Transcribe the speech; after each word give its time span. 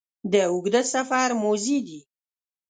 د 0.31 0.33
اوږده 0.51 0.81
سفر 0.93 1.29
موزې 1.41 1.77
دي 1.87 1.99